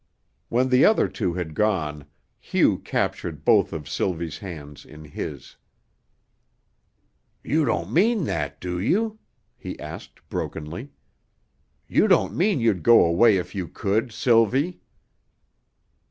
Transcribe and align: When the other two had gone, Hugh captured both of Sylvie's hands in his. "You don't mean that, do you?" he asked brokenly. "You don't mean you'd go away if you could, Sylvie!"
When 0.49 0.69
the 0.69 0.83
other 0.83 1.07
two 1.07 1.33
had 1.35 1.53
gone, 1.53 2.05
Hugh 2.39 2.79
captured 2.79 3.45
both 3.45 3.71
of 3.71 3.87
Sylvie's 3.87 4.39
hands 4.39 4.83
in 4.83 5.05
his. 5.05 5.57
"You 7.43 7.65
don't 7.65 7.93
mean 7.93 8.23
that, 8.23 8.59
do 8.59 8.79
you?" 8.79 9.19
he 9.55 9.79
asked 9.79 10.27
brokenly. 10.27 10.89
"You 11.87 12.07
don't 12.07 12.35
mean 12.35 12.59
you'd 12.59 12.81
go 12.81 13.05
away 13.05 13.37
if 13.37 13.53
you 13.53 13.67
could, 13.67 14.11
Sylvie!" 14.11 14.79